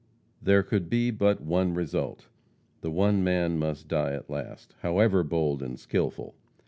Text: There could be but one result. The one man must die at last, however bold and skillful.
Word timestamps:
There 0.41 0.63
could 0.63 0.89
be 0.89 1.11
but 1.11 1.41
one 1.41 1.75
result. 1.75 2.27
The 2.79 2.89
one 2.89 3.23
man 3.23 3.59
must 3.59 3.87
die 3.87 4.13
at 4.13 4.31
last, 4.31 4.73
however 4.79 5.21
bold 5.23 5.61
and 5.61 5.77
skillful. 5.77 6.33